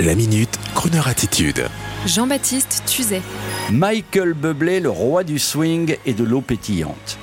[0.00, 1.66] La minute, Kroneur attitude.
[2.06, 3.20] Jean-Baptiste Tuzet.
[3.70, 7.18] Michael Bublé, le roi du swing et de l'eau pétillante.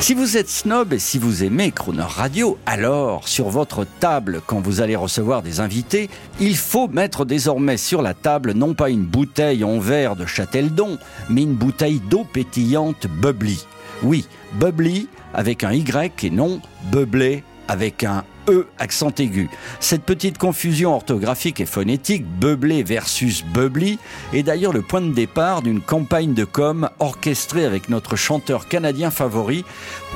[0.00, 4.60] Si vous êtes snob et si vous aimez Crooner Radio, alors sur votre table, quand
[4.60, 6.08] vous allez recevoir des invités,
[6.40, 10.98] il faut mettre désormais sur la table non pas une bouteille en verre de Châteldon,
[11.28, 13.64] mais une bouteille d'eau pétillante bubbly.
[14.02, 16.60] Oui, bubbly avec un Y et non
[16.90, 19.48] Bublé avec un E accent aigu.
[19.78, 24.00] Cette petite confusion orthographique et phonétique, Beublé versus Bubbly,
[24.32, 29.12] est d'ailleurs le point de départ d'une campagne de com orchestrée avec notre chanteur canadien
[29.12, 29.64] favori.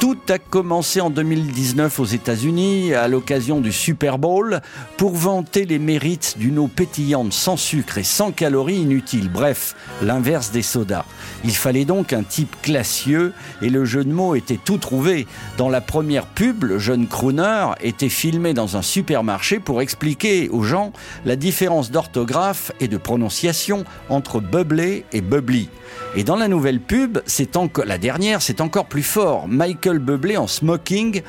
[0.01, 4.61] Tout a commencé en 2019 aux États-Unis à l'occasion du Super Bowl
[4.97, 9.31] pour vanter les mérites d'une eau pétillante sans sucre et sans calories inutiles.
[9.31, 11.05] Bref, l'inverse des sodas.
[11.45, 13.33] Il fallait donc un type classieux
[13.63, 15.27] et le jeu de mots était tout trouvé.
[15.59, 20.63] Dans la première pub, le jeune crooner était filmé dans un supermarché pour expliquer aux
[20.63, 20.93] gens
[21.27, 25.69] la différence d'orthographe et de prononciation entre bubbly et bubbly.
[26.17, 29.49] Et dans la nouvelle pub, c'est la dernière, c'est encore plus fort.
[29.49, 31.21] Michael Bublé en smoking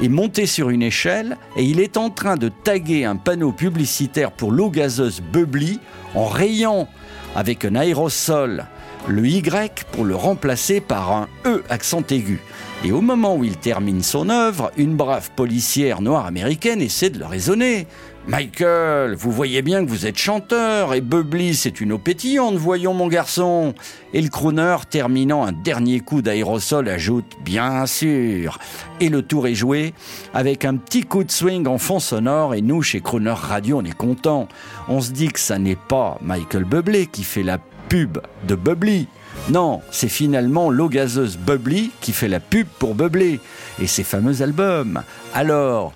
[0.00, 4.30] est monté sur une échelle et il est en train de taguer un panneau publicitaire
[4.30, 5.80] pour l'eau gazeuse Bubbly
[6.14, 6.88] en rayant
[7.34, 8.64] avec un aérosol
[9.08, 12.40] le Y pour le remplacer par un E accent aigu.
[12.84, 17.18] Et au moment où il termine son œuvre, une brave policière noire américaine essaie de
[17.18, 17.86] le raisonner.
[18.28, 22.92] Michael, vous voyez bien que vous êtes chanteur et Bubbly, c'est une eau pétillante, voyons
[22.92, 23.72] mon garçon.
[24.12, 28.58] Et le crooner, terminant un dernier coup d'aérosol, ajoute Bien sûr.
[29.00, 29.94] Et le tour est joué
[30.34, 33.84] avec un petit coup de swing en fond sonore et nous, chez Crooner Radio, on
[33.84, 34.46] est content.
[34.88, 39.08] On se dit que ça n'est pas Michael Bublé qui fait la pub de Bubbly.
[39.50, 43.40] Non, c'est finalement l'eau gazeuse Bubbly qui fait la pub pour Bublé
[43.80, 45.02] et ses fameux albums.
[45.34, 45.94] Alors,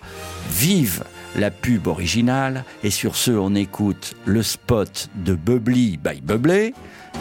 [0.51, 1.05] vive
[1.37, 6.75] la pub originale et sur ce on écoute le spot de Bubbly by Bublé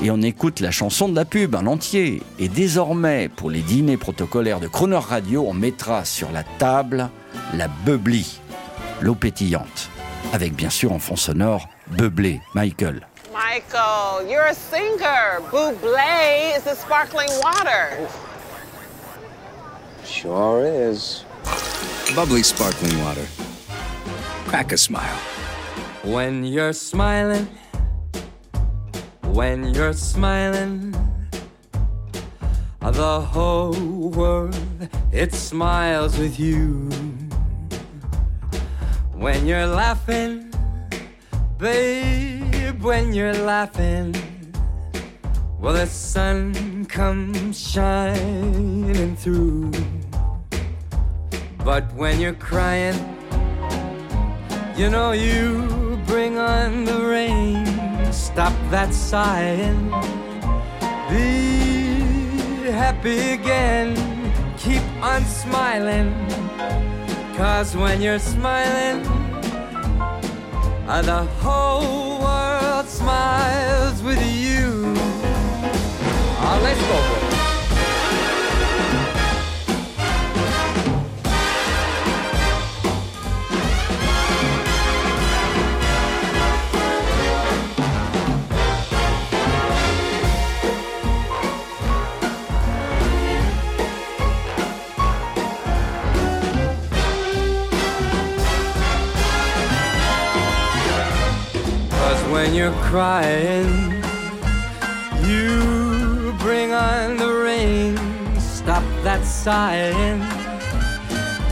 [0.04, 2.22] et on écoute la chanson de la pub en entier.
[2.40, 7.10] Et désormais, pour les dîners protocolaires de Croner Radio, on mettra sur la table
[7.56, 8.40] la Bubbly,
[9.02, 9.90] l'eau pétillante,
[10.32, 13.11] avec bien sûr en fond sonore Bublé, Michael.
[13.52, 15.42] Michael, you're a singer.
[15.52, 18.08] Buble is the sparkling water.
[20.06, 21.26] Sure is.
[22.16, 23.28] Bubbly sparkling water.
[24.48, 25.18] Crack a smile.
[26.06, 27.46] When you're smiling,
[29.34, 30.96] when you're smiling,
[32.80, 34.56] the whole world
[35.12, 36.88] it smiles with you.
[39.12, 40.54] When you're laughing,
[41.58, 44.16] babe, when you're laughing,
[45.60, 49.72] well, the sun comes shining through.
[51.64, 52.96] But when you're crying,
[54.76, 57.66] you know you bring on the rain.
[58.12, 59.90] Stop that sighing.
[61.10, 63.96] Be happy again.
[64.58, 66.14] Keep on smiling.
[67.38, 69.21] Cause when you're smiling,
[70.88, 74.61] uh, the whole world smiles with you.
[102.42, 103.70] When you're crying,
[105.30, 107.96] you bring on the rain.
[108.40, 110.20] Stop that sighing.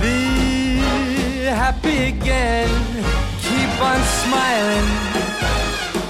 [0.01, 0.79] Be
[1.63, 2.71] happy again.
[3.47, 4.89] Keep on smiling.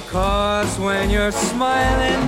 [0.08, 2.24] Cause when you're smiling,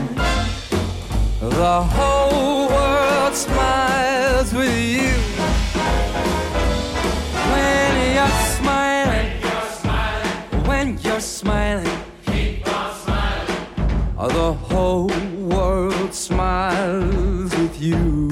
[1.39, 5.40] the whole world smiles with you.
[16.51, 18.29] Smiles with you.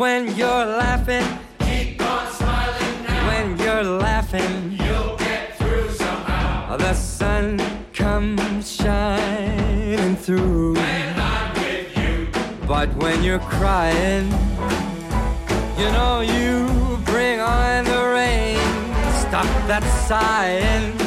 [0.00, 1.26] When you're laughing,
[1.60, 3.28] keep on smiling now.
[3.30, 6.76] When you're laughing, you'll get through somehow.
[6.76, 7.60] The sun
[7.92, 10.74] comes shining through.
[10.74, 12.26] When I'm with you.
[12.66, 14.26] But when you're crying,
[15.80, 16.50] you know you
[17.12, 18.58] bring on the rain.
[19.24, 20.98] Stop that sighing.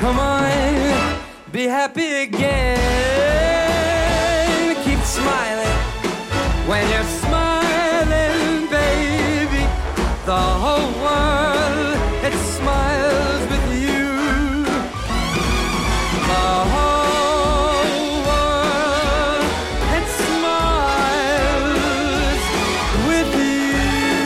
[0.00, 3.43] Come on, be happy again.
[6.66, 9.66] When you're smiling, baby,
[10.24, 14.64] the whole world, it smiles with you.
[16.26, 19.44] The whole world,
[19.92, 21.64] it smiles
[23.08, 24.20] with you.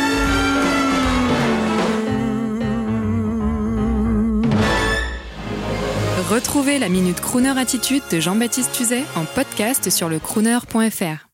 [6.31, 11.28] Retrouvez la Minute Crooner Attitude de Jean-Baptiste Tuzet en podcast sur le crooner.fr.